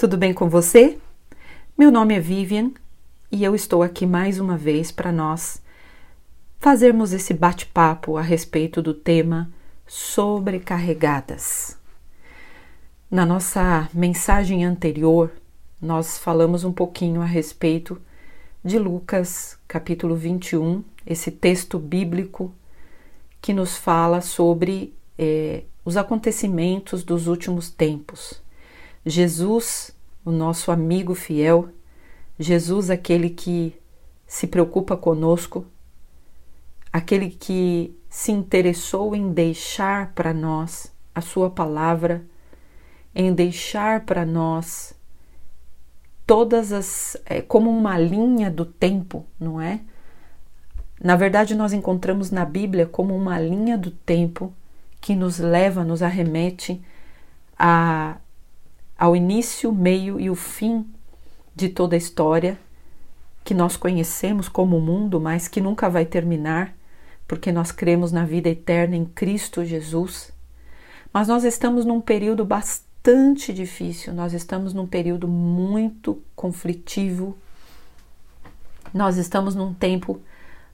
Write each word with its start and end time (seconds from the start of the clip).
Tudo 0.00 0.16
bem 0.16 0.32
com 0.32 0.48
você? 0.48 0.96
Meu 1.76 1.90
nome 1.90 2.14
é 2.14 2.20
Vivian 2.20 2.70
e 3.30 3.44
eu 3.44 3.54
estou 3.54 3.82
aqui 3.82 4.06
mais 4.06 4.40
uma 4.40 4.56
vez 4.56 4.90
para 4.90 5.12
nós 5.12 5.60
fazermos 6.58 7.12
esse 7.12 7.34
bate-papo 7.34 8.16
a 8.16 8.22
respeito 8.22 8.80
do 8.80 8.94
tema 8.94 9.50
sobrecarregadas. 9.86 11.76
Na 13.10 13.26
nossa 13.26 13.90
mensagem 13.92 14.64
anterior, 14.64 15.30
nós 15.78 16.16
falamos 16.16 16.64
um 16.64 16.72
pouquinho 16.72 17.20
a 17.20 17.26
respeito 17.26 18.00
de 18.64 18.78
Lucas, 18.78 19.58
capítulo 19.68 20.16
21, 20.16 20.82
esse 21.06 21.30
texto 21.30 21.78
bíblico 21.78 22.54
que 23.38 23.52
nos 23.52 23.76
fala 23.76 24.22
sobre 24.22 24.94
é, 25.18 25.64
os 25.84 25.98
acontecimentos 25.98 27.04
dos 27.04 27.26
últimos 27.26 27.68
tempos. 27.68 28.40
Jesus, 29.10 29.94
o 30.24 30.30
nosso 30.30 30.70
amigo 30.70 31.14
fiel, 31.14 31.68
Jesus, 32.38 32.88
aquele 32.88 33.28
que 33.28 33.74
se 34.26 34.46
preocupa 34.46 34.96
conosco, 34.96 35.66
aquele 36.92 37.30
que 37.30 37.94
se 38.08 38.32
interessou 38.32 39.14
em 39.14 39.32
deixar 39.32 40.12
para 40.14 40.32
nós 40.32 40.92
a 41.14 41.20
Sua 41.20 41.50
palavra, 41.50 42.24
em 43.14 43.34
deixar 43.34 44.04
para 44.06 44.24
nós 44.24 44.94
todas 46.26 46.72
as. 46.72 47.16
É, 47.26 47.42
como 47.42 47.68
uma 47.70 47.98
linha 47.98 48.50
do 48.50 48.64
tempo, 48.64 49.26
não 49.38 49.60
é? 49.60 49.80
Na 51.02 51.16
verdade, 51.16 51.54
nós 51.54 51.72
encontramos 51.72 52.30
na 52.30 52.44
Bíblia 52.44 52.86
como 52.86 53.16
uma 53.16 53.40
linha 53.40 53.76
do 53.76 53.90
tempo 53.90 54.54
que 55.00 55.16
nos 55.16 55.38
leva, 55.38 55.82
nos 55.82 56.02
arremete 56.02 56.80
a 57.58 58.18
ao 59.00 59.16
início, 59.16 59.72
meio 59.72 60.20
e 60.20 60.28
o 60.28 60.34
fim 60.34 60.86
de 61.56 61.70
toda 61.70 61.96
a 61.96 61.98
história 61.98 62.60
que 63.42 63.54
nós 63.54 63.74
conhecemos 63.74 64.46
como 64.46 64.78
mundo, 64.78 65.18
mas 65.18 65.48
que 65.48 65.58
nunca 65.58 65.88
vai 65.88 66.04
terminar, 66.04 66.76
porque 67.26 67.50
nós 67.50 67.72
cremos 67.72 68.12
na 68.12 68.26
vida 68.26 68.50
eterna 68.50 68.94
em 68.94 69.06
Cristo 69.06 69.64
Jesus. 69.64 70.30
Mas 71.10 71.28
nós 71.28 71.44
estamos 71.44 71.86
num 71.86 71.98
período 71.98 72.44
bastante 72.44 73.54
difícil, 73.54 74.12
nós 74.12 74.34
estamos 74.34 74.74
num 74.74 74.86
período 74.86 75.26
muito 75.26 76.22
conflitivo, 76.36 77.38
nós 78.92 79.16
estamos 79.16 79.54
num 79.54 79.72
tempo 79.72 80.20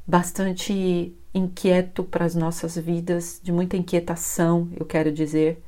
bastante 0.04 1.14
inquieto 1.32 2.02
para 2.02 2.24
as 2.24 2.34
nossas 2.34 2.76
vidas, 2.76 3.40
de 3.40 3.52
muita 3.52 3.76
inquietação, 3.76 4.68
eu 4.76 4.84
quero 4.84 5.12
dizer 5.12 5.62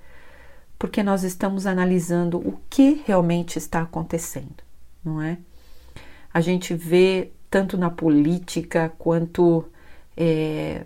porque 0.79 1.03
nós 1.03 1.25
estamos 1.25 1.67
analisando 1.67 2.39
o 2.39 2.59
que 2.71 3.03
realmente 3.05 3.59
está 3.59 3.83
acontecendo, 3.83 4.63
não 5.05 5.21
é? 5.21 5.39
A 6.33 6.41
gente 6.41 6.75
vê 6.75 7.33
tanto 7.51 7.77
na 7.77 7.91
política 7.91 8.93
quanto 8.99 9.65
é, 10.17 10.85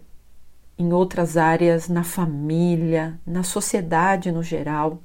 em 0.79 0.93
outras 0.93 1.37
áreas, 1.37 1.89
na 1.89 2.05
família, 2.05 3.21
na 3.27 3.43
sociedade 3.43 4.33
no 4.33 4.43
geral. 4.43 5.03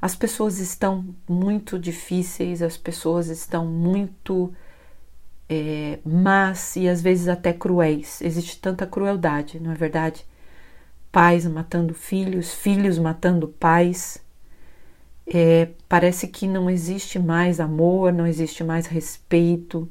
As 0.00 0.16
pessoas 0.16 0.58
estão 0.58 1.14
muito 1.28 1.78
difíceis, 1.78 2.62
as 2.62 2.76
pessoas 2.76 3.28
estão 3.28 3.66
muito 3.66 4.52
é, 5.48 5.98
más 6.04 6.76
e 6.76 6.88
às 6.88 7.00
vezes 7.00 7.28
até 7.28 7.52
cruéis. 7.52 8.20
Existe 8.20 8.58
tanta 8.58 8.86
crueldade, 8.86 9.60
não 9.60 9.70
é 9.70 9.74
verdade? 9.74 10.26
Pais 11.16 11.46
matando 11.46 11.94
filhos, 11.94 12.52
filhos 12.52 12.98
matando 12.98 13.48
pais. 13.48 14.22
É, 15.26 15.70
parece 15.88 16.28
que 16.28 16.46
não 16.46 16.68
existe 16.68 17.18
mais 17.18 17.58
amor, 17.58 18.12
não 18.12 18.26
existe 18.26 18.62
mais 18.62 18.84
respeito, 18.84 19.90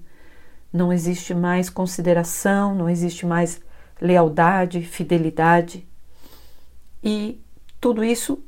não 0.71 0.93
existe 0.93 1.33
mais 1.33 1.67
consideração, 1.67 2.75
não 2.75 2.87
existe 2.87 3.25
mais 3.25 3.59
lealdade, 3.99 4.83
fidelidade. 4.83 5.87
E 7.03 7.41
tudo 7.81 8.03
isso 8.03 8.43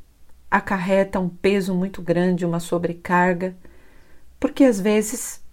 acarreta 0.52 1.20
um 1.20 1.30
peso 1.30 1.74
muito 1.74 2.00
grande, 2.00 2.46
uma 2.46 2.60
sobrecarga, 2.60 3.58
porque 4.40 4.64
às 4.64 4.80
vezes 4.80 5.44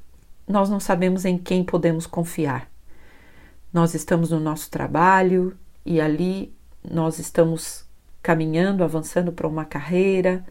nós 0.46 0.68
não 0.68 0.78
sabemos 0.78 1.24
em 1.24 1.38
quem 1.38 1.64
podemos 1.64 2.06
confiar. 2.06 2.70
Nós 3.72 3.94
estamos 3.94 4.30
no 4.30 4.38
nosso 4.38 4.70
trabalho 4.70 5.56
e 5.86 6.02
ali 6.02 6.54
nós 6.90 7.18
estamos 7.18 7.84
caminhando, 8.22 8.84
avançando 8.84 9.32
para 9.32 9.46
uma 9.46 9.64
carreira, 9.64 10.44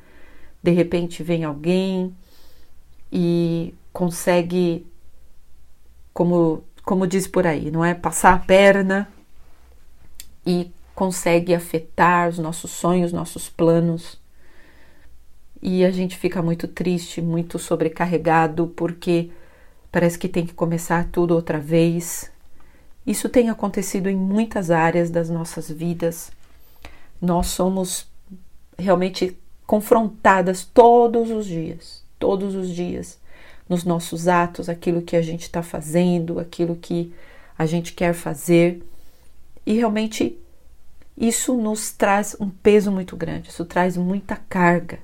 de 0.62 0.72
repente 0.72 1.24
vem 1.24 1.44
alguém 1.44 2.16
e 3.12 3.74
consegue, 3.92 4.86
como, 6.14 6.64
como 6.84 7.08
diz 7.08 7.28
por 7.28 7.46
aí, 7.46 7.70
não 7.70 7.84
é? 7.84 7.94
Passar 7.94 8.34
a 8.34 8.40
perna 8.40 9.08
e 10.46 10.72
consegue 10.96 11.54
afetar 11.54 12.30
os 12.30 12.40
nossos 12.40 12.72
sonhos, 12.72 13.14
nossos 13.14 13.50
planos. 13.50 14.20
E 15.62 15.86
a 15.86 15.92
gente 15.92 16.18
fica 16.18 16.42
muito 16.42 16.68
triste, 16.68 17.22
muito 17.22 17.58
sobrecarregado, 17.58 18.68
porque 18.76 19.32
parece 19.92 20.20
que 20.20 20.28
tem 20.28 20.46
que 20.46 20.54
começar 20.54 21.08
tudo 21.10 21.36
outra 21.36 21.60
vez, 21.60 22.33
isso 23.06 23.28
tem 23.28 23.50
acontecido 23.50 24.10
em 24.10 24.16
muitas 24.16 24.72
áreas 24.72 25.10
das 25.10 25.30
nossas 25.30 25.70
vidas. 25.70 26.32
Nós 27.22 27.48
somos 27.48 28.08
realmente 28.78 29.38
confrontadas 29.66 30.64
todos 30.64 31.30
os 31.30 31.46
dias, 31.46 32.04
todos 32.18 32.56
os 32.56 32.70
dias, 32.70 33.20
nos 33.68 33.84
nossos 33.84 34.28
atos, 34.28 34.70
aquilo 34.70 35.02
que 35.02 35.16
a 35.16 35.22
gente 35.22 35.44
está 35.44 35.62
fazendo, 35.62 36.40
aquilo 36.40 36.76
que 36.76 37.14
a 37.58 37.66
gente 37.66 37.94
quer 37.94 38.14
fazer. 38.14 38.82
E 39.66 39.74
realmente 39.74 40.38
isso 41.18 41.56
nos 41.56 41.92
traz 41.92 42.36
um 42.40 42.50
peso 42.50 42.92
muito 42.92 43.16
grande, 43.16 43.50
isso 43.50 43.66
traz 43.66 43.98
muita 43.98 44.36
carga. 44.36 45.00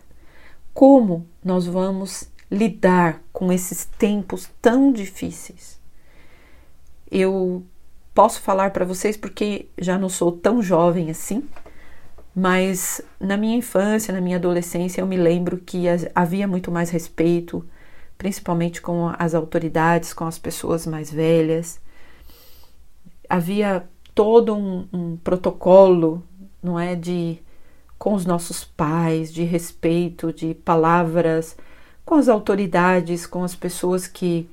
Como 0.74 1.28
nós 1.44 1.66
vamos 1.66 2.30
lidar 2.50 3.22
com 3.34 3.52
esses 3.52 3.86
tempos 3.86 4.50
tão 4.62 4.92
difíceis? 4.92 5.78
Eu 7.12 7.64
posso 8.20 8.42
falar 8.42 8.72
para 8.72 8.84
vocês 8.84 9.16
porque 9.16 9.68
já 9.78 9.98
não 9.98 10.10
sou 10.10 10.30
tão 10.30 10.62
jovem 10.62 11.10
assim, 11.10 11.48
mas 12.36 13.02
na 13.18 13.38
minha 13.38 13.56
infância, 13.56 14.14
na 14.14 14.20
minha 14.20 14.36
adolescência, 14.36 15.00
eu 15.00 15.08
me 15.08 15.16
lembro 15.16 15.58
que 15.58 15.86
havia 16.14 16.46
muito 16.46 16.70
mais 16.70 16.90
respeito, 16.90 17.66
principalmente 18.18 18.82
com 18.82 19.10
as 19.18 19.34
autoridades, 19.34 20.14
com 20.14 20.26
as 20.26 20.38
pessoas 20.38 20.86
mais 20.86 21.10
velhas. 21.10 21.80
Havia 23.30 23.88
todo 24.14 24.54
um, 24.54 24.86
um 24.92 25.16
protocolo, 25.16 26.22
não 26.62 26.78
é, 26.78 26.96
de 26.96 27.40
com 27.98 28.14
os 28.14 28.26
nossos 28.26 28.66
pais, 28.66 29.32
de 29.32 29.46
respeito, 29.46 30.34
de 30.34 30.54
palavras, 30.54 31.56
com 32.04 32.16
as 32.16 32.28
autoridades, 32.28 33.26
com 33.26 33.46
as 33.46 33.56
pessoas 33.56 34.08
que 34.08 34.50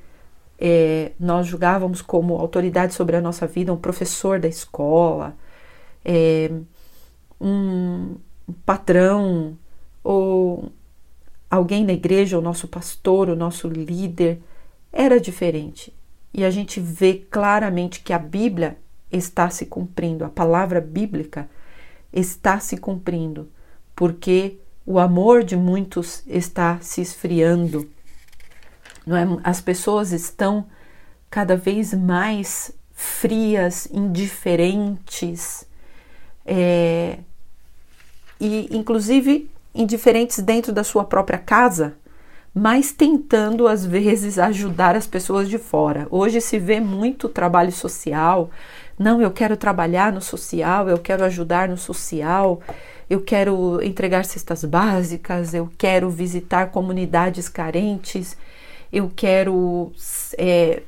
é, 0.59 1.13
nós 1.19 1.47
julgávamos 1.47 2.01
como 2.01 2.35
autoridade 2.37 2.95
sobre 2.95 3.17
a 3.17 3.21
nossa 3.21 3.47
vida 3.47 3.73
um 3.73 3.77
professor 3.77 4.39
da 4.39 4.49
escola, 4.49 5.37
é, 6.05 6.51
um 7.41 8.17
patrão 8.65 9.57
ou 10.03 10.71
alguém 11.51 11.85
na 11.85 11.93
igreja, 11.93 12.39
o 12.39 12.43
nosso 12.43 12.69
pastor, 12.69 13.29
o 13.29 13.37
nosso 13.37 13.69
líder, 13.69 14.41
era 14.93 15.21
diferente. 15.21 15.93
E 16.33 16.45
a 16.45 16.51
gente 16.51 16.81
vê 16.81 17.15
claramente 17.31 18.01
que 18.01 18.13
a 18.13 18.19
Bíblia 18.19 18.79
está 19.11 19.51
se 19.51 19.67
cumprindo, 19.67 20.25
a 20.25 20.29
palavra 20.29 20.81
bíblica 20.81 21.49
está 22.13 22.59
se 22.59 22.77
cumprindo, 22.77 23.51
porque 23.95 24.59
o 24.85 24.99
amor 24.99 25.43
de 25.43 25.57
muitos 25.57 26.23
está 26.27 26.79
se 26.81 27.01
esfriando 27.01 27.89
não 29.07 29.17
é? 29.17 29.25
As 29.45 29.61
pessoas 29.61 30.11
estão 30.13 30.67
cada 31.31 31.57
vez 31.57 31.95
mais 31.95 32.73
frias, 32.93 33.87
indiferentes, 33.93 35.65
é, 36.45 37.19
e 38.41 38.69
inclusive 38.77 39.51
indiferentes 39.75 40.39
dentro 40.41 40.73
da 40.73 40.83
sua 40.83 41.05
própria 41.05 41.39
casa, 41.39 41.95
mas 42.55 42.91
tentando 42.91 43.69
às 43.69 43.85
vezes 43.85 44.39
ajudar 44.39 44.97
as 44.97 45.07
pessoas 45.07 45.49
de 45.49 45.59
fora. 45.59 46.07
Hoje 46.11 46.41
se 46.41 46.59
vê 46.59 46.81
muito 46.81 47.29
trabalho 47.29 47.71
social. 47.71 48.51
Não, 48.99 49.21
eu 49.21 49.31
quero 49.31 49.59
trabalhar 49.59 50.11
no 50.11 50.23
social, 50.23 50.89
eu 50.89 50.97
quero 50.97 51.23
ajudar 51.25 51.69
no 51.69 51.77
social, 51.77 52.63
eu 53.11 53.21
quero 53.21 53.83
entregar 53.83 54.25
cestas 54.25 54.65
básicas, 54.65 55.53
eu 55.53 55.71
quero 55.77 56.09
visitar 56.09 56.71
comunidades 56.71 57.47
carentes, 57.47 58.35
eu 58.93 59.11
quero 59.15 59.93
é, 60.39 60.83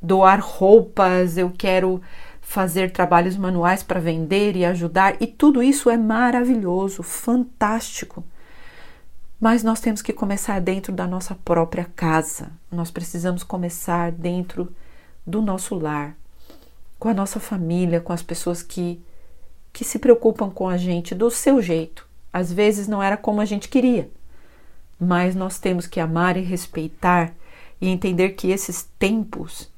doar 0.00 0.40
roupas, 0.40 1.36
eu 1.36 1.50
quero 1.50 2.00
fazer 2.40 2.90
trabalhos 2.90 3.36
manuais 3.36 3.82
para 3.82 4.00
vender 4.00 4.56
e 4.56 4.64
ajudar, 4.64 5.16
e 5.20 5.26
tudo 5.26 5.62
isso 5.62 5.88
é 5.88 5.96
maravilhoso, 5.96 7.02
fantástico. 7.02 8.24
Mas 9.40 9.62
nós 9.62 9.80
temos 9.80 10.02
que 10.02 10.12
começar 10.12 10.60
dentro 10.60 10.92
da 10.92 11.06
nossa 11.06 11.34
própria 11.34 11.84
casa. 11.96 12.52
Nós 12.70 12.90
precisamos 12.90 13.42
começar 13.42 14.12
dentro 14.12 14.72
do 15.26 15.42
nosso 15.42 15.74
lar, 15.74 16.16
com 16.98 17.08
a 17.08 17.14
nossa 17.14 17.40
família, 17.40 18.00
com 18.00 18.12
as 18.12 18.22
pessoas 18.22 18.62
que 18.62 19.02
que 19.72 19.84
se 19.84 19.98
preocupam 19.98 20.50
com 20.50 20.68
a 20.68 20.76
gente 20.76 21.14
do 21.14 21.30
seu 21.30 21.62
jeito. 21.62 22.06
Às 22.32 22.52
vezes 22.52 22.86
não 22.86 23.02
era 23.02 23.16
como 23.16 23.40
a 23.40 23.44
gente 23.44 23.68
queria, 23.68 24.10
mas 25.02 25.34
nós 25.34 25.58
temos 25.58 25.88
que 25.88 25.98
amar 25.98 26.36
e 26.36 26.42
respeitar 26.42 27.34
e 27.80 27.88
entender 27.88 28.30
que 28.30 28.52
esses 28.52 28.88
tempos 28.96 29.68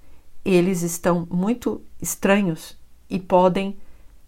eles 0.45 0.83
estão 0.83 1.27
muito 1.31 1.81
estranhos 2.01 2.77
e 3.09 3.19
podem 3.19 3.75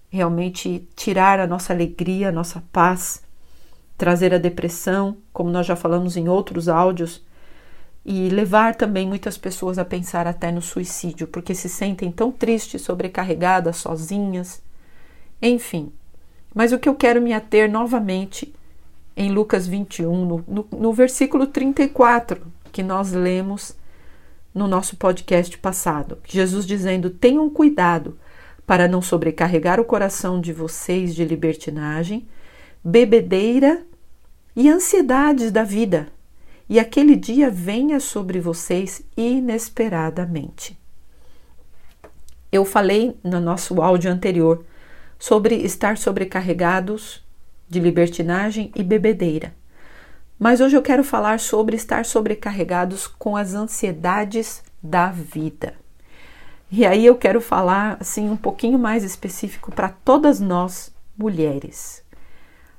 realmente 0.09 0.89
tirar 0.97 1.39
a 1.39 1.47
nossa 1.47 1.75
alegria, 1.75 2.31
a 2.31 2.33
nossa 2.33 2.65
paz, 2.73 3.23
trazer 3.99 4.33
a 4.33 4.39
depressão, 4.39 5.19
como 5.35 5.51
nós 5.51 5.67
já 5.67 5.77
falamos 5.77 6.17
em 6.17 6.31
outros 6.31 6.67
áudios, 6.67 7.23
e 8.03 8.31
levar 8.31 8.75
também 8.75 9.07
muitas 9.07 9.37
pessoas 9.37 9.79
a 9.79 9.85
pensar 9.85 10.27
até 10.27 10.51
no 10.51 10.63
suicídio, 10.63 11.27
porque 11.27 11.55
se 11.55 11.69
sentem 11.69 12.11
tão 12.11 12.33
tristes, 12.33 12.81
sobrecarregadas, 12.81 13.77
sozinhas, 13.77 14.63
enfim. 15.43 15.93
Mas 16.55 16.73
o 16.73 16.79
que 16.79 16.89
eu 16.89 16.95
quero 16.95 17.21
me 17.21 17.35
ater 17.35 17.71
novamente 17.71 18.55
em 19.17 19.31
Lucas 19.31 19.67
21, 19.67 20.27
no, 20.27 20.45
no, 20.47 20.69
no 20.71 20.93
versículo 20.93 21.47
34, 21.47 22.43
que 22.71 22.83
nós 22.83 23.13
lemos 23.13 23.75
no 24.55 24.69
nosso 24.69 24.97
podcast 24.97 25.57
passado. 25.59 26.19
Jesus 26.27 26.67
dizendo: 26.67 27.09
tenham 27.09 27.49
cuidado 27.49 28.19
para 28.67 28.87
não 28.87 29.01
sobrecarregar 29.01 29.81
o 29.81 29.85
coração 29.85 30.41
de 30.41 30.53
vocês 30.53 31.15
de 31.15 31.25
libertinagem, 31.25 32.27
bebedeira 32.85 33.83
e 34.55 34.69
ansiedades 34.69 35.51
da 35.51 35.63
vida, 35.63 36.09
e 36.69 36.79
aquele 36.81 37.15
dia 37.15 37.51
venha 37.51 38.01
sobre 38.01 38.41
vocês 38.41 39.03
inesperadamente. 39.17 40.77
Eu 42.51 42.65
falei 42.65 43.17
no 43.23 43.41
nosso 43.41 43.81
áudio 43.81 44.11
anterior 44.11 44.65
sobre 45.19 45.57
estar 45.57 45.97
sobrecarregados 45.97 47.26
de 47.69 47.81
libertinagem 47.81 48.71
e 48.75 48.83
bebedeira. 48.83 49.55
Mas 50.39 50.61
hoje 50.61 50.77
eu 50.77 50.83
quero 50.83 51.03
falar 51.03 51.41
sobre 51.41 51.77
estar 51.77 52.05
sobrecarregados 52.05 53.07
com 53.07 53.37
as 53.37 53.55
ansiedades 53.55 54.63
da 54.83 55.11
vida. 55.11 55.75
E 56.71 56.85
aí 56.85 57.07
eu 57.07 57.17
quero 57.17 57.41
falar 57.41 57.97
assim 58.01 58.29
um 58.29 58.37
pouquinho 58.37 58.79
mais 58.79 59.03
específico 59.03 59.73
para 59.73 59.89
todas 59.89 60.41
nós 60.41 60.93
mulheres. 61.17 62.05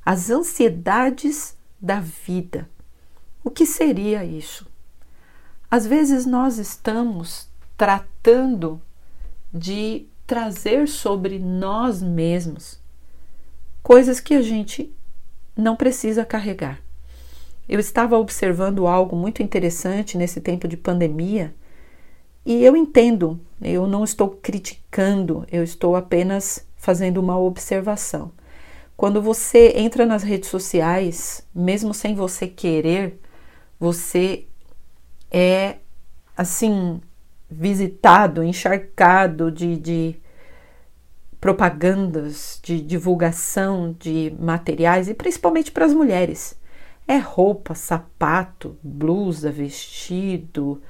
As 0.06 0.30
ansiedades 0.30 1.58
da 1.82 2.00
vida. 2.00 2.70
O 3.44 3.50
que 3.50 3.66
seria 3.66 4.24
isso? 4.24 4.68
Às 5.70 5.86
vezes 5.86 6.26
nós 6.26 6.58
estamos 6.58 7.50
tratando 7.76 8.82
de 9.54 10.08
trazer 10.26 10.88
sobre 10.88 11.40
nós 11.40 12.02
mesmos 12.02 12.80
coisas 13.88 14.20
que 14.20 14.34
a 14.34 14.42
gente 14.42 14.94
não 15.56 15.74
precisa 15.74 16.26
carregar. 16.26 16.82
Eu 17.70 17.80
estava 17.80 18.18
observando 18.18 18.86
algo 18.86 19.16
muito 19.16 19.42
interessante 19.42 20.18
nesse 20.18 20.42
tempo 20.42 20.68
de 20.68 20.76
pandemia 20.76 21.56
e 22.46 22.66
eu 22.66 22.76
entendo, 22.76 23.40
eu 23.62 23.88
não 23.88 24.04
estou 24.04 24.30
criticando, 24.30 25.48
eu 25.50 25.64
estou 25.64 25.96
apenas 25.96 26.68
fazendo 26.76 27.20
uma 27.20 27.40
observação. 27.40 28.34
Quando 28.98 29.22
você 29.22 29.72
entra 29.78 30.06
nas 30.06 30.22
redes 30.22 30.50
sociais, 30.50 31.48
mesmo 31.56 31.94
sem 31.94 32.14
você 32.14 32.46
querer, 32.46 33.18
você 33.80 34.48
é 35.32 35.78
assim 36.36 37.00
visitado, 37.50 38.44
encharcado 38.44 39.50
de, 39.50 39.78
de 39.78 40.16
propagandas, 41.48 42.60
de 42.62 42.82
divulgação 42.82 43.96
de 43.98 44.36
materiais 44.38 45.08
e 45.08 45.14
principalmente 45.14 45.72
para 45.72 45.86
as 45.86 45.94
mulheres. 45.94 46.60
É 47.08 47.16
roupa, 47.16 47.74
sapato, 47.74 48.78
blusa, 48.84 49.50
vestido, 49.50 50.82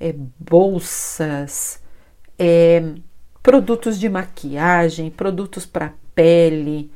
é 0.00 0.12
bolsas, 0.40 1.80
é 2.36 2.82
produtos 3.44 3.96
de 3.96 4.08
maquiagem, 4.08 5.08
produtos 5.08 5.64
para 5.64 5.94
pele, 6.16 6.90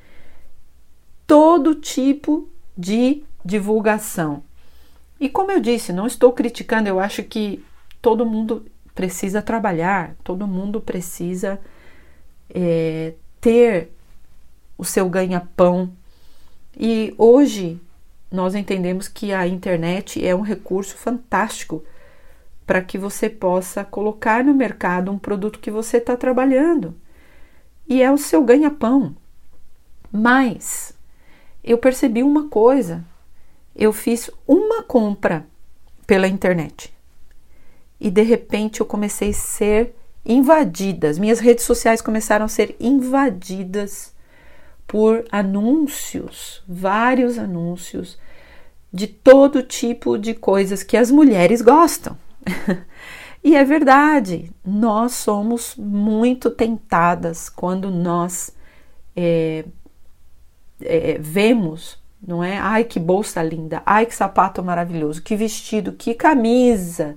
todo 1.29 1.77
tipo 1.77 2.49
de 2.77 3.23
divulgação. 3.45 4.43
E 5.21 5.29
como 5.29 5.53
eu 5.53 5.61
disse, 5.61 5.93
não 5.93 6.09
estou 6.09 6.33
criticando, 6.33 6.89
eu 6.89 6.99
acho 6.99 7.23
que 7.23 7.65
todo 8.03 8.27
mundo 8.27 8.67
precisa 8.97 9.41
trabalhar, 9.41 10.17
todo 10.25 10.45
mundo 10.45 10.81
precisa 10.81 11.61
é, 12.51 13.15
ter 13.41 13.91
o 14.77 14.85
seu 14.85 15.09
ganha-pão. 15.09 15.93
E 16.79 17.15
hoje 17.17 17.81
nós 18.31 18.55
entendemos 18.55 19.09
que 19.09 19.33
a 19.33 19.47
internet 19.47 20.25
é 20.25 20.35
um 20.35 20.41
recurso 20.41 20.97
fantástico 20.97 21.83
para 22.67 22.83
que 22.83 22.99
você 22.99 23.31
possa 23.31 23.85
colocar 23.85 24.45
no 24.45 24.53
mercado 24.53 25.11
um 25.11 25.19
produto 25.19 25.61
que 25.61 25.71
você 25.71 25.99
está 25.99 26.17
trabalhando 26.17 26.95
e 27.89 28.03
é 28.03 28.11
o 28.11 28.19
seu 28.19 28.43
ganha-pão. 28.43 29.15
Mas 30.11 30.93
eu 31.63 31.79
percebi 31.79 32.23
uma 32.23 32.49
coisa: 32.49 33.05
eu 33.75 33.93
fiz 33.93 34.31
uma 34.47 34.83
compra 34.83 35.47
pela 36.07 36.29
internet 36.29 36.93
e 38.01 38.11
de 38.11 38.23
repente 38.23 38.81
eu 38.81 38.87
comecei 38.87 39.31
a 39.31 39.35
ser 39.35 39.95
invadidas, 40.27 41.19
minhas 41.19 41.41
redes 41.41 41.65
sociais 41.65 42.03
começaram 42.03 42.45
a 42.45 42.49
ser 42.49 42.77
invadidas 42.81 44.15
por 44.87 45.25
anúncios, 45.31 46.63
vários 46.69 47.39
anúncios 47.39 48.19
de 48.93 49.07
todo 49.07 49.63
tipo 49.63 50.17
de 50.17 50.35
coisas 50.35 50.83
que 50.83 50.97
as 50.97 51.11
mulheres 51.11 51.61
gostam. 51.61 52.17
e 53.43 53.57
é 53.57 53.65
verdade, 53.65 54.51
nós 54.65 55.13
somos 55.13 55.75
muito 55.77 56.51
tentadas 56.51 57.49
quando 57.49 57.91
nós 57.91 58.55
é, 59.15 59.65
é, 60.81 61.19
vemos, 61.19 61.99
não 62.27 62.43
é? 62.43 62.57
Ai, 62.59 62.85
que 62.85 62.99
bolsa 62.99 63.43
linda, 63.43 63.83
ai, 63.85 64.07
que 64.07 64.15
sapato 64.15 64.63
maravilhoso, 64.63 65.23
que 65.23 65.37
vestido, 65.37 65.93
que 65.93 66.15
camisa. 66.15 67.17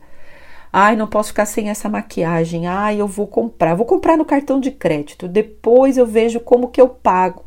Ai, 0.71 0.95
não 0.95 1.07
posso 1.07 1.29
ficar 1.29 1.45
sem 1.45 1.69
essa 1.69 1.89
maquiagem. 1.89 2.67
Ai, 2.67 3.01
eu 3.01 3.07
vou 3.07 3.27
comprar. 3.27 3.75
Vou 3.75 3.85
comprar 3.85 4.17
no 4.17 4.25
cartão 4.25 4.59
de 4.59 4.71
crédito. 4.71 5.27
Depois 5.27 5.97
eu 5.97 6.05
vejo 6.05 6.39
como 6.39 6.69
que 6.69 6.79
eu 6.79 6.89
pago. 6.89 7.45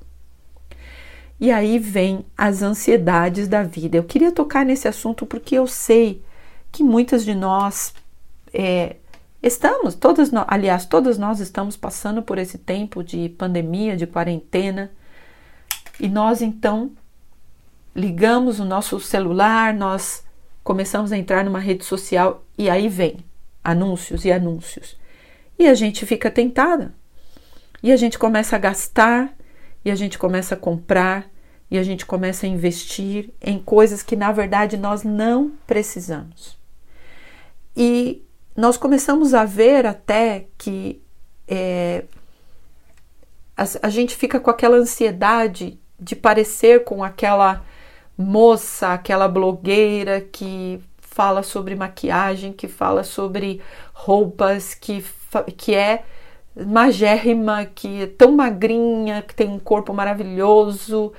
E 1.39 1.51
aí 1.51 1.79
vem 1.79 2.25
as 2.37 2.63
ansiedades 2.63 3.49
da 3.49 3.63
vida. 3.63 3.97
Eu 3.97 4.05
queria 4.05 4.33
tocar 4.33 4.65
nesse 4.65 4.87
assunto 4.89 5.27
porque 5.27 5.57
eu 5.57 5.67
sei 5.67 6.23
que 6.71 6.83
muitas 6.83 7.25
de 7.25 7.35
nós 7.35 7.95
é, 8.55 8.97
estamos, 9.43 9.95
todas 9.95 10.31
nós, 10.31 10.45
aliás, 10.49 10.87
todas 10.87 11.19
nós 11.19 11.41
estamos 11.41 11.77
passando 11.77 12.23
por 12.23 12.39
esse 12.39 12.59
tempo 12.59 13.03
de 13.03 13.29
pandemia, 13.29 13.97
de 13.97 14.07
quarentena, 14.07 14.91
e 15.99 16.09
nós 16.09 16.41
então 16.41 16.93
ligamos 17.95 18.61
o 18.61 18.65
nosso 18.65 18.99
celular, 19.01 19.75
nós 19.75 20.25
começamos 20.63 21.13
a 21.13 21.19
entrar 21.19 21.45
numa 21.45 21.59
rede 21.59 21.85
social 21.85 22.45
e 22.57 22.71
aí 22.71 22.89
vem 22.89 23.25
anúncios 23.63 24.25
e 24.25 24.33
anúncios. 24.33 24.97
E 25.59 25.69
a 25.69 25.75
gente 25.75 26.05
fica 26.07 26.31
tentada. 26.31 26.95
E 27.83 27.91
a 27.93 27.97
gente 27.97 28.19
começa 28.19 28.57
a 28.57 28.59
gastar, 28.59 29.35
e 29.85 29.91
a 29.91 29.95
gente 29.95 30.19
começa 30.19 30.55
a 30.55 30.59
comprar, 30.59 31.29
e 31.71 31.79
a 31.79 31.83
gente 31.83 32.07
começa 32.07 32.47
a 32.47 32.49
investir 32.49 33.31
em 33.41 33.59
coisas 33.59 34.03
que 34.03 34.15
na 34.15 34.31
verdade 34.31 34.77
nós 34.77 35.03
não 35.03 35.53
precisamos. 35.67 36.57
E 37.77 38.23
nós 38.57 38.77
começamos 38.77 39.35
a 39.35 39.45
ver 39.45 39.87
até 39.87 40.47
que 40.59 41.03
é, 41.49 42.05
a, 43.57 43.65
a 43.83 43.89
gente 43.89 44.15
fica 44.15 44.39
com 44.39 44.51
aquela 44.51 44.77
ansiedade 44.77 45.79
de 45.99 46.15
parecer 46.15 46.85
com 46.85 47.03
aquela 47.03 47.65
moça, 48.17 48.93
aquela 48.93 49.29
blogueira 49.29 50.21
que 50.21 50.81
fala 51.01 51.43
sobre 51.43 51.75
maquiagem, 51.75 52.53
que 52.53 52.69
fala 52.69 53.05
sobre 53.05 53.61
roupas, 53.93 54.75
que, 54.75 55.05
que 55.57 55.75
é 55.75 56.05
magérrima, 56.57 57.65
que 57.67 58.03
é 58.03 58.07
tão 58.07 58.33
magrinha, 58.33 59.23
que 59.23 59.35
tem 59.35 59.49
um 59.49 59.59
corpo 59.59 59.93
maravilhoso 59.93 61.13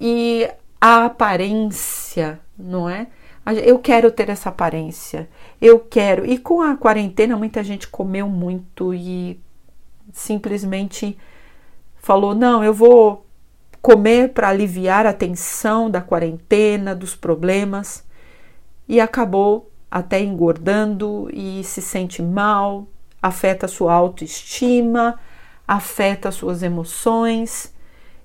e 0.00 0.48
a 0.80 1.06
aparência, 1.06 2.40
não 2.58 2.88
é? 2.88 3.08
Eu 3.64 3.78
quero 3.78 4.10
ter 4.10 4.28
essa 4.28 4.50
aparência, 4.50 5.28
eu 5.60 5.80
quero. 5.80 6.26
E 6.26 6.36
com 6.36 6.60
a 6.60 6.76
quarentena, 6.76 7.34
muita 7.36 7.64
gente 7.64 7.88
comeu 7.88 8.28
muito 8.28 8.92
e 8.92 9.40
simplesmente 10.12 11.16
falou: 11.96 12.34
não, 12.34 12.62
eu 12.62 12.74
vou 12.74 13.24
comer 13.88 14.34
para 14.34 14.50
aliviar 14.50 15.06
a 15.06 15.14
tensão 15.14 15.90
da 15.90 16.02
quarentena, 16.02 16.94
dos 16.94 17.16
problemas, 17.16 18.04
e 18.86 19.00
acabou 19.00 19.72
até 19.90 20.20
engordando 20.20 21.30
e 21.32 21.64
se 21.64 21.80
sente 21.80 22.20
mal, 22.20 22.86
afeta 23.22 23.64
a 23.64 23.68
sua 23.68 23.94
autoestima, 23.94 25.18
afeta 25.66 26.28
as 26.28 26.34
suas 26.34 26.62
emoções 26.62 27.74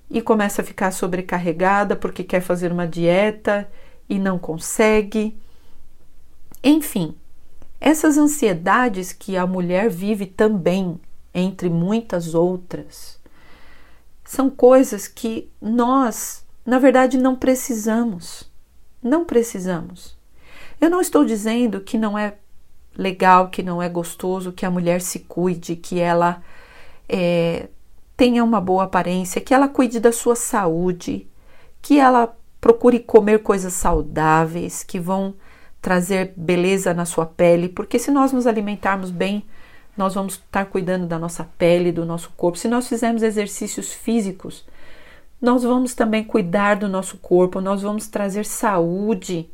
e 0.10 0.22
começa 0.22 0.62
a 0.62 0.66
ficar 0.66 0.92
sobrecarregada 0.92 1.96
porque 1.96 2.26
quer 2.26 2.42
fazer 2.42 2.70
uma 2.70 2.86
dieta 2.86 3.66
e 4.10 4.20
não 4.20 4.38
consegue. 4.38 5.34
Enfim, 6.62 7.16
essas 7.80 8.18
ansiedades 8.18 9.14
que 9.14 9.38
a 9.38 9.48
mulher 9.48 9.90
vive 9.90 10.26
também, 10.26 11.00
entre 11.34 11.70
muitas 11.70 12.36
outras, 12.36 13.13
são 14.24 14.50
coisas 14.50 15.08
que 15.08 15.52
nós, 15.62 16.46
na 16.66 16.80
verdade, 16.80 17.18
não 17.18 17.36
precisamos. 17.36 18.50
Não 19.02 19.26
precisamos. 19.26 20.18
Eu 20.80 20.90
não 20.90 21.02
estou 21.02 21.26
dizendo 21.26 21.82
que 21.82 21.98
não 21.98 22.18
é 22.18 22.36
legal, 22.98 23.50
que 23.50 23.64
não 23.64 23.82
é 23.82 23.90
gostoso, 23.90 24.52
que 24.52 24.66
a 24.66 24.72
mulher 24.72 25.02
se 25.02 25.20
cuide, 25.20 25.76
que 25.76 26.00
ela 26.00 26.42
é, 27.10 27.68
tenha 28.16 28.44
uma 28.44 28.62
boa 28.62 28.84
aparência, 28.84 29.42
que 29.42 29.54
ela 29.54 29.68
cuide 29.68 30.00
da 30.00 30.12
sua 30.12 30.36
saúde, 30.36 31.28
que 31.82 32.00
ela 32.00 32.36
procure 32.62 33.00
comer 33.00 33.44
coisas 33.44 33.74
saudáveis 33.74 34.84
que 34.84 35.00
vão 35.00 35.34
trazer 35.82 36.34
beleza 36.38 36.94
na 36.94 37.04
sua 37.04 37.26
pele, 37.26 37.68
porque 37.68 38.00
se 38.00 38.10
nós 38.10 38.32
nos 38.32 38.48
alimentarmos 38.48 39.12
bem, 39.12 39.46
nós 39.98 40.14
vamos 40.16 40.36
estar 40.36 40.66
cuidando 40.66 41.06
da 41.06 41.20
nossa 41.20 41.44
pele, 41.58 41.92
do 41.92 42.06
nosso 42.06 42.32
corpo. 42.36 42.58
Se 42.58 42.68
nós 42.68 42.88
fizermos 42.88 43.24
exercícios 43.24 43.94
físicos, 43.94 44.66
nós 45.42 45.64
vamos 45.64 45.94
também 45.94 46.24
cuidar 46.24 46.76
do 46.76 46.88
nosso 46.88 47.18
corpo, 47.18 47.62
nós 47.62 47.82
vamos 47.82 48.08
trazer 48.08 48.46
saúde 48.46 49.50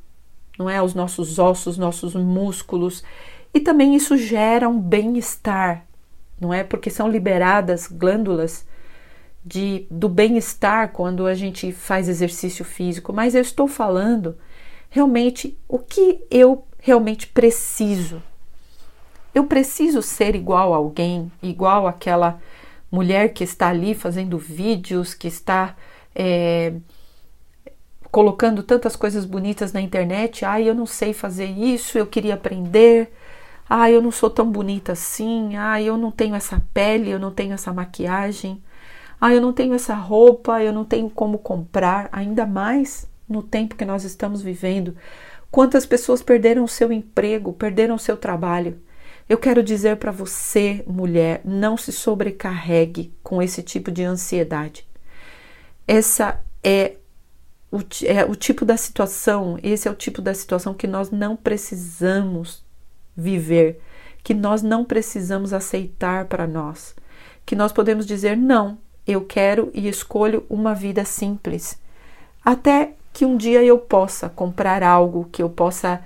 não 0.59 0.69
é? 0.69 0.77
Aos 0.77 0.93
nossos 0.93 1.39
ossos, 1.39 1.77
nossos 1.77 2.13
músculos. 2.13 3.01
E 3.53 3.61
também 3.61 3.95
isso 3.95 4.17
gera 4.17 4.67
um 4.67 4.77
bem-estar, 4.77 5.85
não 6.39 6.53
é? 6.53 6.65
Porque 6.65 6.89
são 6.89 7.09
liberadas 7.09 7.87
glândulas 7.87 8.67
de, 9.43 9.87
do 9.89 10.09
bem-estar 10.09 10.91
quando 10.91 11.25
a 11.25 11.33
gente 11.33 11.71
faz 11.71 12.09
exercício 12.09 12.65
físico. 12.65 13.13
Mas 13.13 13.33
eu 13.33 13.41
estou 13.41 13.69
falando 13.69 14.37
realmente 14.89 15.57
o 15.67 15.79
que 15.79 16.21
eu 16.29 16.67
realmente 16.77 17.27
preciso. 17.27 18.21
Eu 19.33 19.45
preciso 19.45 20.01
ser 20.01 20.35
igual 20.35 20.73
a 20.73 20.77
alguém, 20.77 21.31
igual 21.41 21.87
aquela 21.87 22.39
mulher 22.91 23.33
que 23.33 23.43
está 23.43 23.69
ali 23.69 23.93
fazendo 23.93 24.37
vídeos, 24.37 25.13
que 25.13 25.27
está 25.27 25.75
é, 26.15 26.73
colocando 28.11 28.63
tantas 28.63 28.95
coisas 28.95 29.25
bonitas 29.25 29.71
na 29.71 29.81
internet. 29.81 30.43
Ai, 30.45 30.67
eu 30.67 30.73
não 30.73 30.85
sei 30.85 31.13
fazer 31.13 31.45
isso, 31.45 31.97
eu 31.97 32.07
queria 32.07 32.33
aprender. 32.33 33.13
Ai, 33.69 33.95
eu 33.95 34.01
não 34.01 34.11
sou 34.11 34.29
tão 34.29 34.49
bonita 34.51 34.93
assim. 34.93 35.55
Ai, 35.55 35.85
eu 35.85 35.97
não 35.97 36.11
tenho 36.11 36.35
essa 36.35 36.61
pele, 36.73 37.11
eu 37.11 37.19
não 37.19 37.31
tenho 37.31 37.53
essa 37.53 37.71
maquiagem. 37.71 38.61
Ai, 39.21 39.37
eu 39.37 39.41
não 39.41 39.53
tenho 39.53 39.73
essa 39.73 39.93
roupa, 39.93 40.63
eu 40.63 40.73
não 40.73 40.85
tenho 40.85 41.09
como 41.09 41.37
comprar, 41.37 42.09
ainda 42.11 42.45
mais 42.45 43.07
no 43.27 43.43
tempo 43.43 43.75
que 43.75 43.85
nós 43.85 44.03
estamos 44.03 44.41
vivendo. 44.41 44.95
Quantas 45.51 45.85
pessoas 45.85 46.21
perderam 46.23 46.63
o 46.63 46.67
seu 46.67 46.91
emprego, 46.91 47.53
perderam 47.53 47.95
o 47.95 47.99
seu 47.99 48.17
trabalho? 48.17 48.79
Eu 49.29 49.37
quero 49.37 49.61
dizer 49.61 49.97
para 49.97 50.11
você, 50.11 50.83
mulher, 50.87 51.41
não 51.45 51.77
se 51.77 51.91
sobrecarregue 51.91 53.13
com 53.21 53.39
esse 53.39 53.61
tipo 53.61 53.91
de 53.91 54.03
ansiedade. 54.03 54.87
Essa 55.87 56.41
é 56.63 56.95
o, 57.71 57.77
é 58.05 58.25
o 58.25 58.35
tipo 58.35 58.65
da 58.65 58.75
situação, 58.75 59.59
esse 59.61 59.87
é 59.87 59.91
o 59.91 59.95
tipo 59.95 60.19
da 60.19 60.33
situação 60.33 60.73
que 60.73 60.87
nós 60.87 61.11
não 61.11 61.35
precisamos 61.35 62.65
viver, 63.15 63.79
que 64.23 64.33
nós 64.33 64.63
não 64.63 64.83
precisamos 64.83 65.53
aceitar 65.53 66.25
para 66.25 66.47
nós, 66.47 66.95
que 67.45 67.55
nós 67.55 67.71
podemos 67.71 68.07
dizer 68.07 68.35
não, 68.35 68.79
eu 69.05 69.21
quero 69.23 69.69
e 69.75 69.87
escolho 69.87 70.43
uma 70.49 70.73
vida 70.73 71.05
simples, 71.05 71.79
até 72.43 72.95
que 73.13 73.25
um 73.25 73.37
dia 73.37 73.63
eu 73.63 73.77
possa 73.77 74.27
comprar 74.27 74.81
algo, 74.81 75.29
que 75.31 75.43
eu 75.43 75.49
possa 75.49 76.03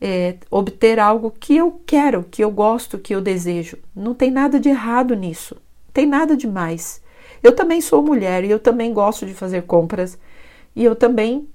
é, 0.00 0.36
obter 0.50 0.98
algo 0.98 1.30
que 1.30 1.56
eu 1.56 1.80
quero, 1.86 2.24
que 2.24 2.42
eu 2.42 2.50
gosto, 2.50 2.98
que 2.98 3.14
eu 3.14 3.20
desejo. 3.20 3.78
Não 3.94 4.14
tem 4.14 4.30
nada 4.30 4.60
de 4.60 4.68
errado 4.68 5.14
nisso, 5.14 5.56
tem 5.92 6.06
nada 6.06 6.36
de 6.36 6.46
mais. 6.46 7.02
Eu 7.42 7.54
também 7.54 7.80
sou 7.80 8.02
mulher 8.02 8.44
e 8.44 8.50
eu 8.50 8.58
também 8.58 8.92
gosto 8.92 9.26
de 9.26 9.34
fazer 9.34 9.62
compras 9.62 10.18
e 10.74 10.84
eu 10.84 10.96
também 10.96 11.48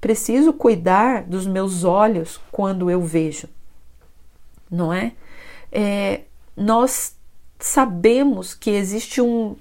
preciso 0.00 0.52
cuidar 0.52 1.24
dos 1.24 1.46
meus 1.46 1.84
olhos 1.84 2.40
quando 2.50 2.90
eu 2.90 3.02
vejo, 3.02 3.48
não 4.70 4.92
é? 4.92 5.12
é 5.70 6.22
nós 6.56 7.16
sabemos 7.58 8.54
que 8.54 8.70
existe 8.70 9.20
um, 9.20 9.56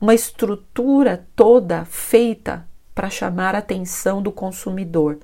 uma 0.00 0.14
estrutura 0.14 1.26
toda 1.34 1.84
feita 1.84 2.66
para 2.94 3.10
chamar 3.10 3.54
a 3.54 3.58
atenção 3.58 4.22
do 4.22 4.30
consumidor. 4.30 5.18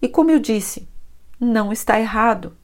E 0.00 0.08
como 0.08 0.30
eu 0.30 0.38
disse, 0.38 0.88
não 1.44 1.72
está 1.72 1.98
errado, 1.98 2.56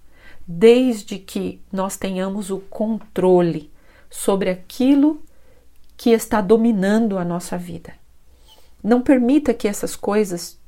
desde 0.46 1.18
que 1.18 1.60
nós 1.72 1.96
tenhamos 1.96 2.50
o 2.50 2.58
controle 2.58 3.70
sobre 4.08 4.48
aquilo 4.48 5.20
que 5.96 6.10
está 6.10 6.40
dominando 6.40 7.18
a 7.18 7.24
nossa 7.24 7.58
vida. 7.58 7.92
Não 8.82 9.02
permita 9.02 9.52
que 9.52 9.66
essas 9.66 9.96
coisas 9.96 10.58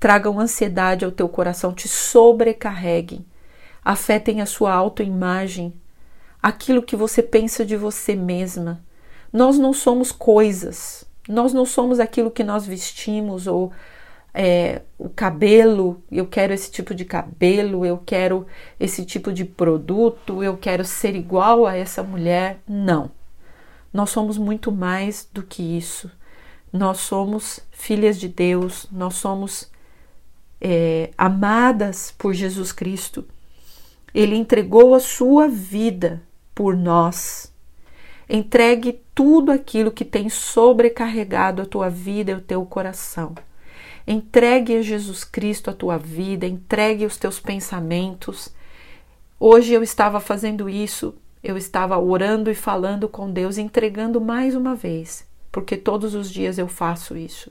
tragam 0.00 0.40
ansiedade 0.40 1.04
ao 1.04 1.12
teu 1.12 1.28
coração, 1.28 1.74
te 1.74 1.86
sobrecarreguem, 1.86 3.24
afetem 3.84 4.40
a 4.40 4.46
sua 4.46 4.72
autoimagem, 4.72 5.74
aquilo 6.42 6.82
que 6.82 6.96
você 6.96 7.22
pensa 7.22 7.64
de 7.66 7.76
você 7.76 8.16
mesma. 8.16 8.82
Nós 9.30 9.58
não 9.58 9.72
somos 9.72 10.10
coisas, 10.10 11.04
nós 11.28 11.52
não 11.52 11.66
somos 11.66 12.00
aquilo 12.00 12.30
que 12.30 12.42
nós 12.42 12.66
vestimos 12.66 13.46
ou 13.46 13.72
é, 14.38 14.82
o 14.98 15.08
cabelo, 15.08 16.02
eu 16.12 16.26
quero 16.26 16.52
esse 16.52 16.70
tipo 16.70 16.94
de 16.94 17.06
cabelo, 17.06 17.86
eu 17.86 17.96
quero 17.96 18.46
esse 18.78 19.02
tipo 19.06 19.32
de 19.32 19.46
produto, 19.46 20.44
eu 20.44 20.58
quero 20.58 20.84
ser 20.84 21.16
igual 21.16 21.64
a 21.64 21.74
essa 21.74 22.02
mulher. 22.02 22.60
Não. 22.68 23.10
Nós 23.90 24.10
somos 24.10 24.36
muito 24.36 24.70
mais 24.70 25.26
do 25.32 25.42
que 25.42 25.62
isso. 25.62 26.10
Nós 26.70 26.98
somos 26.98 27.60
filhas 27.70 28.20
de 28.20 28.28
Deus, 28.28 28.86
nós 28.92 29.14
somos 29.14 29.70
é, 30.60 31.10
amadas 31.16 32.14
por 32.18 32.34
Jesus 32.34 32.72
Cristo. 32.72 33.24
Ele 34.12 34.36
entregou 34.36 34.94
a 34.94 35.00
sua 35.00 35.48
vida 35.48 36.22
por 36.54 36.76
nós. 36.76 37.50
Entregue 38.28 39.00
tudo 39.14 39.50
aquilo 39.50 39.90
que 39.90 40.04
tem 40.04 40.28
sobrecarregado 40.28 41.62
a 41.62 41.66
tua 41.66 41.88
vida 41.88 42.32
e 42.32 42.34
o 42.34 42.40
teu 42.42 42.66
coração. 42.66 43.34
Entregue 44.06 44.76
a 44.76 44.82
Jesus 44.82 45.24
Cristo 45.24 45.70
a 45.70 45.74
tua 45.74 45.98
vida, 45.98 46.46
entregue 46.46 47.04
os 47.04 47.16
teus 47.16 47.40
pensamentos. 47.40 48.54
Hoje 49.38 49.72
eu 49.72 49.82
estava 49.82 50.20
fazendo 50.20 50.68
isso, 50.68 51.14
eu 51.42 51.56
estava 51.56 51.98
orando 51.98 52.50
e 52.50 52.54
falando 52.54 53.08
com 53.08 53.30
Deus, 53.30 53.58
entregando 53.58 54.20
mais 54.20 54.54
uma 54.54 54.74
vez 54.74 55.26
porque 55.56 55.74
todos 55.74 56.14
os 56.14 56.30
dias 56.30 56.58
eu 56.58 56.68
faço 56.68 57.16
isso. 57.16 57.50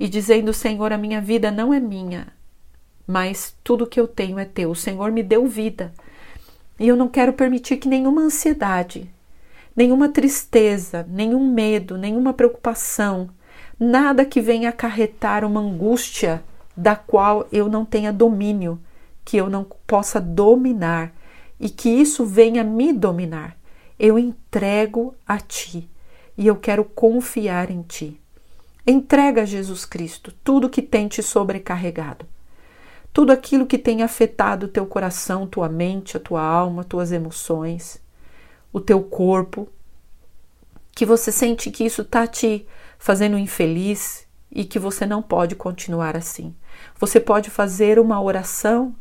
E 0.00 0.08
dizendo: 0.08 0.52
Senhor, 0.52 0.92
a 0.92 0.98
minha 0.98 1.20
vida 1.20 1.48
não 1.52 1.72
é 1.72 1.78
minha, 1.78 2.26
mas 3.06 3.56
tudo 3.62 3.86
que 3.86 4.00
eu 4.00 4.08
tenho 4.08 4.36
é 4.36 4.44
teu. 4.44 4.72
O 4.72 4.74
Senhor 4.74 5.12
me 5.12 5.22
deu 5.22 5.46
vida. 5.46 5.94
E 6.76 6.88
eu 6.88 6.96
não 6.96 7.06
quero 7.06 7.32
permitir 7.32 7.76
que 7.76 7.86
nenhuma 7.86 8.22
ansiedade, 8.22 9.08
nenhuma 9.76 10.08
tristeza, 10.08 11.06
nenhum 11.08 11.52
medo, 11.52 11.96
nenhuma 11.96 12.32
preocupação, 12.32 13.30
nada 13.80 14.26
que 14.26 14.42
venha 14.42 14.68
acarretar 14.68 15.42
uma 15.42 15.60
angústia 15.60 16.44
da 16.76 16.94
qual 16.94 17.48
eu 17.50 17.66
não 17.66 17.86
tenha 17.86 18.12
domínio, 18.12 18.78
que 19.24 19.38
eu 19.38 19.48
não 19.48 19.64
possa 19.86 20.20
dominar 20.20 21.14
e 21.58 21.70
que 21.70 21.88
isso 21.88 22.26
venha 22.26 22.62
me 22.62 22.92
dominar. 22.92 23.56
Eu 23.98 24.18
entrego 24.18 25.14
a 25.26 25.38
ti 25.38 25.88
e 26.36 26.46
eu 26.46 26.56
quero 26.56 26.84
confiar 26.84 27.70
em 27.70 27.82
ti. 27.82 28.20
Entrega 28.86 29.42
a 29.42 29.46
Jesus 29.46 29.84
Cristo 29.84 30.32
tudo 30.44 30.70
que 30.70 30.82
tem 30.82 31.08
te 31.08 31.22
sobrecarregado, 31.22 32.26
tudo 33.12 33.30
aquilo 33.30 33.66
que 33.66 33.78
tem 33.78 34.02
afetado 34.02 34.68
teu 34.68 34.86
coração, 34.86 35.46
tua 35.46 35.68
mente, 35.68 36.16
a 36.16 36.20
tua 36.20 36.42
alma, 36.42 36.84
tuas 36.84 37.12
emoções, 37.12 38.00
o 38.72 38.80
teu 38.80 39.02
corpo, 39.02 39.68
que 41.00 41.06
você 41.06 41.32
sente 41.32 41.70
que 41.70 41.82
isso 41.82 42.02
está 42.02 42.26
te 42.26 42.66
fazendo 42.98 43.38
infeliz 43.38 44.26
e 44.52 44.66
que 44.66 44.78
você 44.78 45.06
não 45.06 45.22
pode 45.22 45.54
continuar 45.54 46.14
assim. 46.14 46.54
Você 46.98 47.18
pode 47.18 47.48
fazer 47.48 47.98
uma 47.98 48.20
oração 48.20 48.94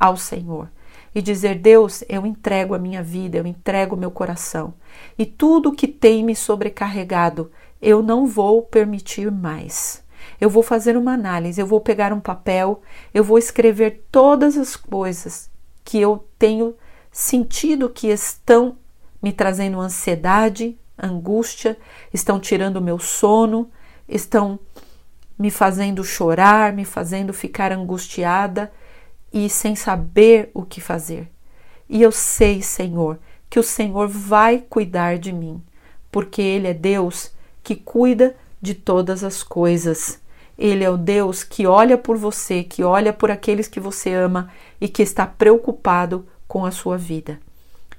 ao 0.00 0.16
Senhor 0.16 0.70
e 1.14 1.20
dizer: 1.20 1.58
Deus, 1.58 2.02
eu 2.08 2.24
entrego 2.24 2.74
a 2.74 2.78
minha 2.78 3.02
vida, 3.02 3.36
eu 3.36 3.46
entrego 3.46 3.94
o 3.94 3.98
meu 3.98 4.10
coração 4.10 4.72
e 5.18 5.26
tudo 5.26 5.74
que 5.74 5.86
tem 5.86 6.24
me 6.24 6.34
sobrecarregado, 6.34 7.52
eu 7.82 8.02
não 8.02 8.26
vou 8.26 8.62
permitir 8.62 9.30
mais. 9.30 10.02
Eu 10.40 10.48
vou 10.48 10.62
fazer 10.62 10.96
uma 10.96 11.12
análise, 11.12 11.60
eu 11.60 11.66
vou 11.66 11.82
pegar 11.82 12.14
um 12.14 12.20
papel, 12.20 12.80
eu 13.12 13.22
vou 13.22 13.36
escrever 13.36 14.06
todas 14.10 14.56
as 14.56 14.74
coisas 14.74 15.50
que 15.84 16.00
eu 16.00 16.26
tenho 16.38 16.74
sentido 17.10 17.90
que 17.90 18.06
estão 18.06 18.78
me 19.22 19.34
trazendo 19.34 19.78
ansiedade, 19.78 20.78
angústia, 20.98 21.76
estão 22.12 22.38
tirando 22.38 22.76
o 22.76 22.82
meu 22.82 22.98
sono, 22.98 23.70
estão 24.08 24.58
me 25.38 25.50
fazendo 25.50 26.04
chorar, 26.04 26.72
me 26.72 26.84
fazendo 26.84 27.32
ficar 27.32 27.72
angustiada 27.72 28.72
e 29.32 29.48
sem 29.48 29.74
saber 29.74 30.50
o 30.54 30.62
que 30.62 30.80
fazer. 30.80 31.28
E 31.88 32.00
eu 32.02 32.12
sei, 32.12 32.62
Senhor, 32.62 33.18
que 33.48 33.58
o 33.58 33.62
Senhor 33.62 34.08
vai 34.08 34.58
cuidar 34.58 35.18
de 35.18 35.32
mim, 35.32 35.62
porque 36.10 36.40
Ele 36.40 36.68
é 36.68 36.74
Deus 36.74 37.32
que 37.62 37.74
cuida 37.74 38.36
de 38.60 38.74
todas 38.74 39.24
as 39.24 39.42
coisas. 39.42 40.20
Ele 40.56 40.84
é 40.84 40.90
o 40.90 40.96
Deus 40.96 41.42
que 41.42 41.66
olha 41.66 41.98
por 41.98 42.16
você, 42.16 42.62
que 42.62 42.84
olha 42.84 43.12
por 43.12 43.30
aqueles 43.30 43.66
que 43.66 43.80
você 43.80 44.12
ama 44.12 44.50
e 44.80 44.88
que 44.88 45.02
está 45.02 45.26
preocupado 45.26 46.26
com 46.46 46.64
a 46.64 46.70
sua 46.70 46.96
vida. 46.96 47.40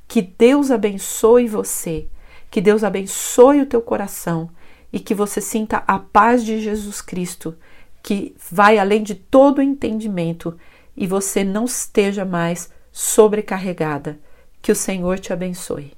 Que 0.08 0.22
Deus 0.22 0.72
abençoe 0.72 1.48
você, 1.48 2.08
que 2.54 2.62
Deus 2.62 2.84
abençoe 2.84 3.62
o 3.62 3.66
teu 3.66 3.82
coração 3.82 4.48
e 4.92 5.00
que 5.00 5.16
você 5.16 5.42
sinta 5.42 5.78
a 5.88 5.98
paz 5.98 6.46
de 6.46 6.62
Jesus 6.62 7.02
Cristo, 7.02 7.56
que 8.04 8.36
vai 8.52 8.78
além 8.78 9.02
de 9.02 9.16
todo 9.16 9.60
entendimento 9.60 10.56
e 10.96 11.08
você 11.08 11.44
não 11.44 11.66
esteja 11.66 12.24
mais 12.24 12.72
sobrecarregada. 12.92 14.20
Que 14.62 14.72
o 14.72 14.76
Senhor 14.76 15.18
te 15.18 15.34
abençoe. 15.34 15.94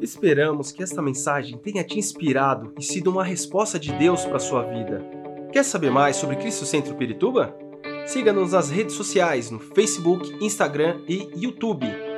Esperamos 0.00 0.70
que 0.70 0.84
esta 0.84 1.02
mensagem 1.02 1.58
tenha 1.58 1.82
te 1.82 1.98
inspirado 1.98 2.72
e 2.78 2.82
sido 2.84 3.10
uma 3.10 3.24
resposta 3.24 3.76
de 3.76 3.92
Deus 3.92 4.24
para 4.24 4.36
a 4.36 4.38
sua 4.38 4.62
vida. 4.62 5.04
Quer 5.50 5.64
saber 5.64 5.90
mais 5.90 6.14
sobre 6.14 6.36
Cristo 6.36 6.64
Centro 6.64 6.94
Pirituba? 6.94 7.58
Siga-nos 8.06 8.52
nas 8.52 8.70
redes 8.70 8.94
sociais 8.94 9.50
no 9.50 9.58
Facebook, 9.58 10.32
Instagram 10.40 11.00
e 11.08 11.28
YouTube, 11.34 11.88